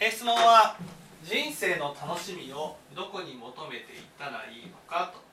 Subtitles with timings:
[0.00, 0.76] え質問は
[1.24, 5.28] 人生の楽しみをどこに求めていったらいいのかと。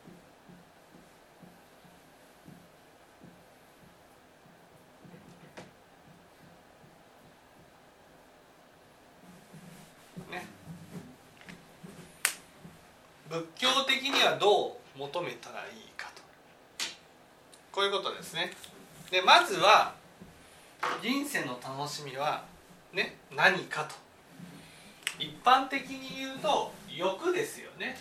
[13.28, 16.22] 仏教的にはどう求めたらいいかと。
[17.72, 18.52] こういうことですね。
[19.12, 19.94] でまずは
[21.02, 22.46] 人生の楽しみは
[22.94, 24.05] ね何かと。
[25.20, 27.98] 一般的に言うと欲ですよね。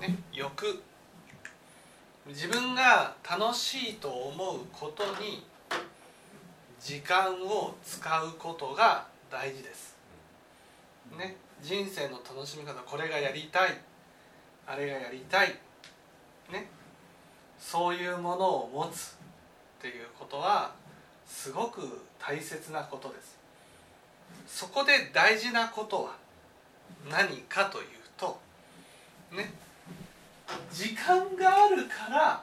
[0.00, 0.82] ね欲。
[2.26, 5.44] 自分が楽しいと思うことに
[6.80, 9.96] 時間を使うことが大事です。
[11.16, 13.78] ね、人生の楽しみ方これがやりたい
[14.66, 15.48] あれがやりたい、
[16.50, 16.68] ね、
[17.58, 19.16] そういうものを持つ
[19.78, 20.72] っていうことは
[21.26, 23.38] すごく大切なことです。
[24.46, 26.16] そこで大事なことは
[27.10, 28.38] 何かというと
[29.32, 29.52] ね
[30.72, 32.42] 時間があるから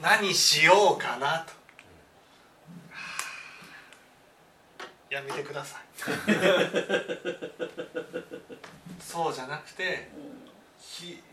[0.00, 1.57] 何しようかなと
[5.18, 5.82] やめてください。
[9.00, 10.08] そうじゃなくて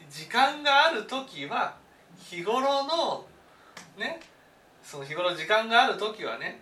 [0.10, 1.76] 時間がある時は
[2.18, 3.26] 日頃の
[3.98, 4.20] ね
[4.84, 6.60] その日頃時間がある時はね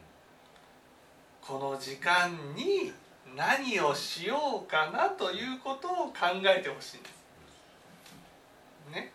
[1.42, 2.92] この時間に
[3.38, 6.14] 何をしようかなということを考
[6.46, 7.14] えてほしいんです。
[8.94, 9.12] ね。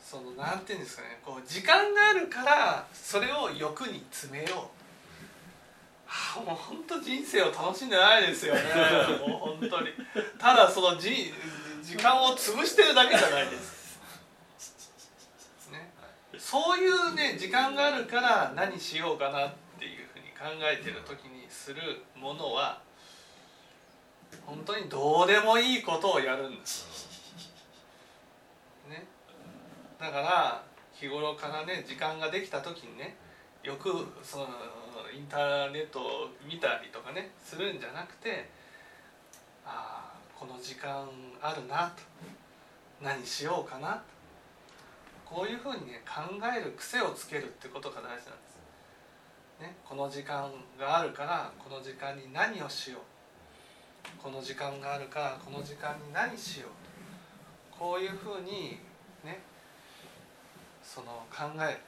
[0.00, 1.20] そのなんていうんですかね。
[1.24, 4.81] こう時間があるからそれを欲に詰めよう
[6.12, 8.60] あ、 もう本当人生を楽しんでないですよね。
[9.26, 9.88] もう本当に。
[10.38, 11.32] ただそのじ
[11.82, 13.98] 時間を潰してるだけじゃないです、
[15.72, 15.92] ね、
[16.38, 22.80] そういうね時間があるから何しようかなっていうふうに考えてる時にするものは
[24.46, 26.86] 本当にどうでもいいことをやるんです。
[28.88, 29.04] ね。
[29.98, 30.62] だから
[30.94, 33.16] 日頃からね時間ができた時にね
[33.62, 33.88] よく
[34.22, 34.46] その
[35.14, 38.48] インターネットを見たりとかねするんじゃなくて
[39.64, 41.08] ああこの時間
[41.40, 42.02] あるなと。
[43.02, 44.00] 何しようかなと。
[45.24, 46.22] こういうふうにね考
[46.56, 48.32] える癖をつけるってことが大事なんです。
[49.60, 53.02] ね、この時間があるからこの時間に何をしよう。
[54.22, 56.70] この時間があるからこの時間に何しよう。
[57.76, 58.78] こういうふうに
[59.24, 59.40] ね
[60.82, 61.78] その考える、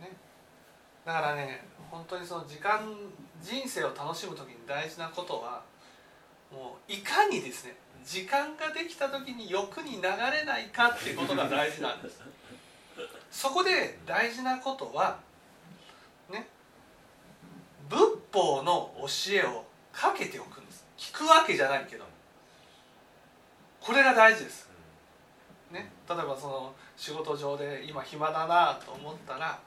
[0.00, 0.16] ね、
[1.06, 2.80] だからね本当にその時間
[3.40, 5.62] 人生を楽しむ時に大事なことは
[6.50, 12.22] もういかにですね時間ができた時に欲に流れないかっていうことが大事なんです。
[13.30, 15.18] そこで大事なことは
[16.30, 16.48] ね
[17.88, 17.98] 仏
[18.32, 20.84] 法の教えをかけておくんです。
[20.96, 22.04] 聞くわけじゃないけど
[23.80, 24.68] これが大事です。
[25.70, 29.58] ね例えばその仕事上で今暇だなと思ったら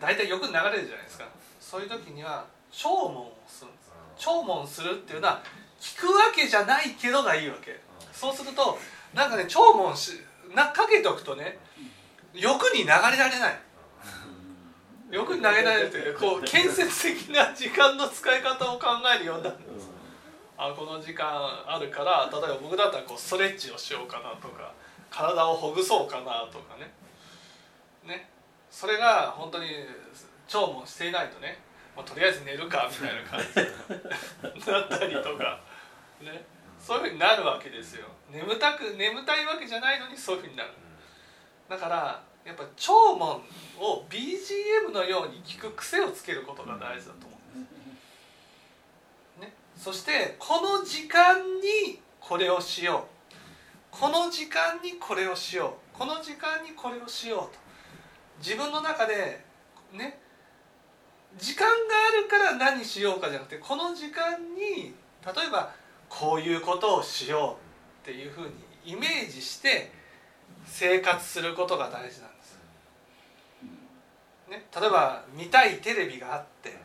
[0.00, 1.28] 大体よく流れるじゃないですか。
[1.60, 3.92] そういう時には聴聞をするんです。
[4.16, 5.42] 聴聞するっていうのは
[5.80, 7.80] 聞くわけじゃないけどがいいわけ。
[8.12, 8.78] そうすると
[9.14, 10.20] なんかね聴聞し
[10.54, 11.58] なかけておくとね
[12.34, 13.60] 欲に流れられない。
[15.10, 19.56] 欲に投げられるというこう建設的な時間の使い方を考えるようになる。
[19.58, 19.74] ん。
[19.74, 19.90] です
[20.56, 21.26] あこの時間
[21.66, 24.72] あるから例えば僕だったらこうストレッチをしようかなとか
[25.10, 26.92] 体をほぐそうかなとかね。
[28.06, 28.30] ね
[28.72, 29.66] それが本当に
[30.48, 31.58] 聴聞していないとね、
[31.94, 33.40] まあ、とりあえず寝るか みたいな感
[34.54, 35.60] じになったりとか、
[36.22, 36.44] ね、
[36.80, 38.06] そういうふうになるわけですよ。
[38.30, 40.70] 眠たく眠たいわけじゃないのにそういうふうになる。
[41.68, 43.40] だからやっぱ聴聞
[43.78, 47.70] を BGM のように聞く癖をつけることが大事だと思うんで
[49.38, 53.12] す、ね、そしてこの時間にこれをしよう。
[53.90, 55.98] この時間にこれをしよう。
[55.98, 57.61] この時間にこれをしようと
[58.42, 59.40] 自分の中で
[59.92, 60.18] ね
[61.38, 61.72] 時間が
[62.12, 64.94] あるから何しようかじゃなくてこの時間に
[65.24, 65.72] 例えば
[66.08, 67.56] こういうことをしよ
[68.04, 68.52] うっていうふうに
[68.84, 69.92] イメージして
[70.66, 72.58] 生活することが大事なんです。
[74.50, 76.76] ね、例えば見たいテレビがあって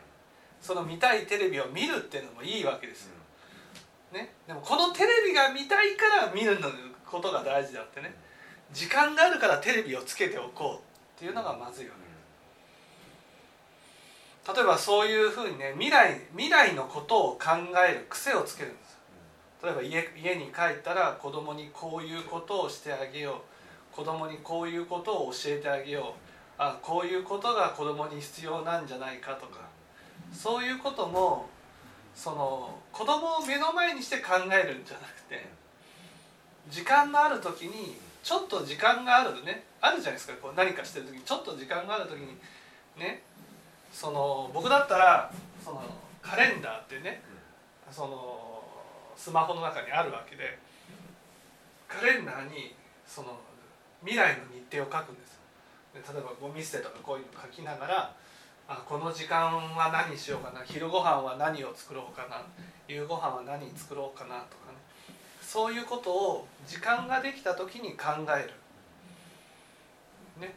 [0.62, 3.18] その見たいテレビを見るっていうのもいいわけですよ。
[4.12, 6.70] ね、でもこのテレビが見たいから見るの
[7.04, 8.14] ことが大事であってね
[8.72, 12.06] 時間があるからテレビをつけておこうっていうのがまずいわけで
[14.46, 14.54] す。
[14.54, 18.96] 例えばそういうふうにね未来未来のことを考える癖をつけるんです
[19.62, 23.42] 例えば家家に帰ったら子供にこういうことをしてあげよ
[23.92, 23.96] う。
[23.96, 26.02] 子供にこういうことを教えてあげよう。
[26.56, 29.58] あこういうことが子供に必要なんじゃないかとか。
[30.32, 31.48] そういうことも
[32.14, 35.48] その子供を目の前にして考えるんじゃなくて
[36.70, 37.96] 時間のある時に
[38.28, 40.34] ちょっと時間があるねあるじゃないですか。
[40.34, 41.22] こう何かしてる時に。
[41.22, 42.36] ちょっと時間がある時に
[42.98, 43.22] ね
[43.90, 45.32] その僕だったら
[45.64, 45.80] その
[46.20, 47.22] カレンダーってね
[47.90, 48.62] その
[49.16, 50.58] スマホの中にあるわけで
[51.88, 52.74] カレンダーに
[53.06, 53.38] その
[54.04, 55.40] 未来の日程を書くんです
[55.94, 58.12] で例えばゴミ捨てとかこういうの書きながら
[58.68, 62.44] あこの時間は何しようかな昼ご飯は何を作ろうかな
[62.88, 64.67] 夕ご飯は何作ろうかなとか
[65.48, 68.08] そういうことを時間ができた時に考
[68.38, 68.52] える。
[70.46, 70.54] ね、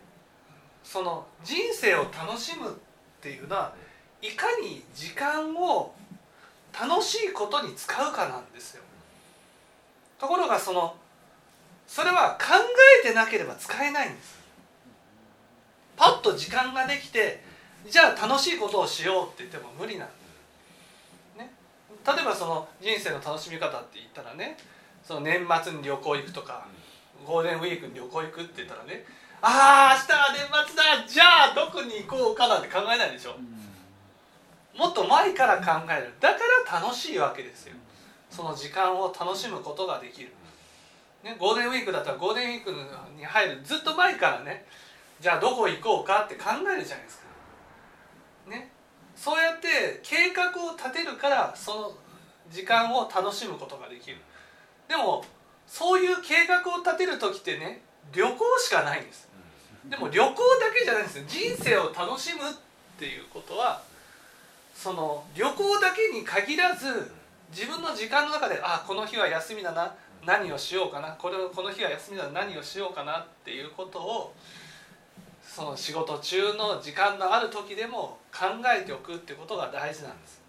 [0.83, 2.73] その人生を楽しむっ
[3.21, 3.73] ていうのは
[4.21, 5.93] いかに時間を
[6.77, 8.83] 楽しいことに使うかなんですよ。
[10.19, 10.97] ところがその
[11.87, 12.55] それは考
[13.01, 14.41] えてなければ使えないんです。
[15.95, 17.41] パッと時間ができて
[17.89, 20.13] じゃあ楽しいことをしようって言っても無理なんで
[21.35, 21.39] す。
[21.39, 21.53] ね、
[22.05, 24.57] 例えばその人生の楽しみ方って言ったらね
[25.03, 26.65] その年末に旅行行くとか
[27.25, 29.05] ゴールデンウィークに旅行行くって言ったらね
[29.41, 33.35] ああ明日は年末だじゃあどこに行こうかなんて考えないでしょ。
[34.77, 36.13] もっと前から考える。
[36.19, 36.39] だか
[36.71, 37.75] ら楽しいわけですよ。
[38.29, 40.29] その時間を楽しむことができる、
[41.23, 42.71] ね、ゴールデンウィークだったらゴールデンウィーク
[43.17, 44.65] に入るずっと前からね
[45.19, 47.23] じゃあどこ行こうかって考えるじゃないですか。
[48.51, 48.71] ね
[49.15, 51.93] そうやって計画を立てるからその
[52.49, 54.17] 時間を楽しむことができる。
[54.91, 55.23] でも
[55.65, 57.79] そういう計画を立てる時ってね
[58.11, 59.29] 旅行しかないんです。
[59.89, 60.35] でも旅行だ
[60.77, 61.23] けじゃないんですよ。
[61.29, 62.53] 人生を楽しむっ
[62.99, 63.81] ていうことは
[64.75, 67.09] その旅行だけに限らず
[67.55, 69.95] 自分の時間の中であこの日は休みだな
[70.25, 74.35] 何をしようかなこれこの日は休みだな何をしようかなっていうことを
[75.41, 78.47] その仕事中の時間のある時でも考
[78.77, 80.40] えておくってことが大事なんです。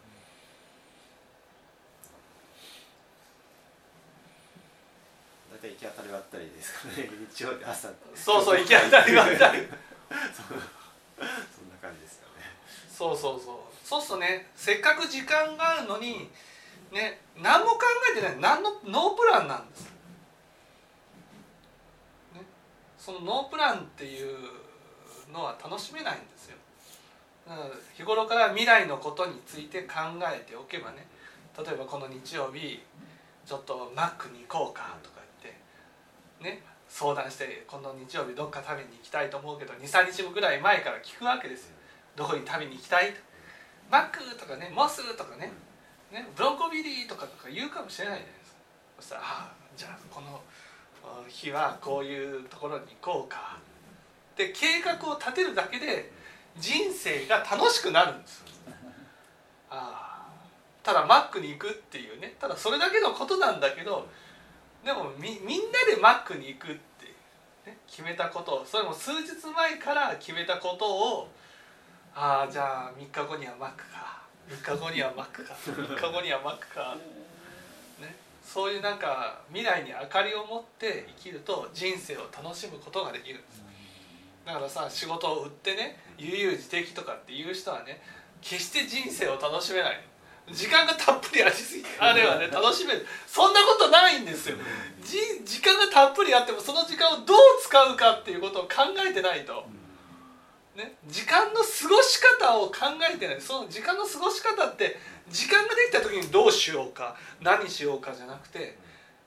[5.62, 9.68] 大体行き当たりばったりですかね 日曜で朝そうそう行き当たりばったり。
[10.34, 12.42] そんな感じですよね。
[12.90, 13.86] そうそうそう。
[13.86, 14.50] そうするとね。
[14.56, 16.28] せっかく時間があるのに
[16.90, 17.80] ね何も考
[18.10, 18.40] えてない。
[18.40, 19.90] 何のノープランなんです、ね、
[22.98, 24.36] そのノープランっていう
[25.30, 26.56] のは楽しめないんですよ。
[27.94, 31.06] 日頃から未来のことについて考えておけばね。
[31.56, 32.82] 例えばこの日曜日
[33.46, 35.21] ちょっとマックに行こうかとか
[36.42, 41.76] ね相談してこの日曜日どっか食べに行きたいと思うけど23日ぐらい前から聞くわけですよ。
[42.14, 43.20] どこに食べに行きたいと。
[43.90, 45.52] マックとかねモスとかね
[46.12, 48.58] ねブロンコビリーとかとか言うかもしれないじゃないですか。
[48.98, 50.42] そしたらあじゃあこの
[51.28, 53.58] 日はこういうところに行こうか。
[54.36, 56.10] で計画を立てるだけで
[56.58, 58.44] 人生が楽しくなるんです。
[59.70, 60.26] あ
[60.82, 62.34] ただマックに行くっていうね。
[62.38, 64.06] ただそれだけのことなんだけど
[64.84, 67.06] でもみみんなでマックに行くって、
[67.66, 71.28] ね、決めたことそれも数日前から決めたことを
[72.14, 74.22] ああじゃあ3日後にはマックか。
[74.48, 75.54] 3日後にはマックか。
[75.54, 76.96] 3日後にはマックか、
[78.00, 83.62] ね、そういうなんか未来に明かりを持って生きると人生を楽しむことができるんです。
[84.44, 88.02] だからさ仕事を売ってね悠々自適とかっていう人はね
[88.40, 90.00] 決して人生を楽しめない
[90.50, 93.06] 時間がたっぷりありすぎあればね楽しめる。
[93.26, 94.56] そんなことないんですよ。
[95.02, 98.68] じ時間がたっぷりあってもその時間をどう使うかっていうことを考
[99.08, 99.64] えてないと。
[100.76, 102.74] ね、時間の過ごし方を考
[103.12, 103.40] えてない。
[103.40, 108.78] その時間の過ごし方って時間ができた時にどうしようか何しようかじゃなくて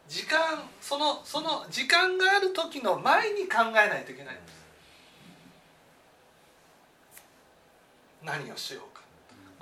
[0.07, 0.39] 時間
[0.81, 4.65] そのその時間がある時の前に考えないといけないんです。
[8.23, 8.94] 何をしようか。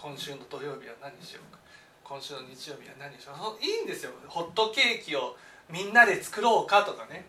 [0.04, 1.58] 今週の土曜日は何しようか。
[2.04, 4.12] 今週の日曜日は何しよういいんですよ。
[4.28, 5.38] ホットケーキを
[5.70, 7.24] みんなで作ろうかとかね。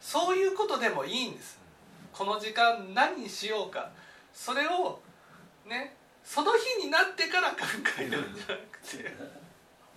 [0.00, 1.58] そういうことでもいいんです。
[2.14, 3.90] この時間何にしようか。
[4.32, 4.98] それを
[5.68, 5.94] ね
[6.24, 7.56] その日になってから考
[7.98, 8.24] えるんじゃな
[8.72, 9.14] くて。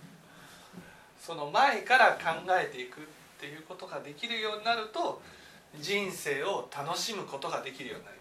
[1.18, 3.04] その前から考えていくっ
[3.40, 5.22] ていうことができるようになると
[5.78, 8.19] 人生を楽しむことができるようになります。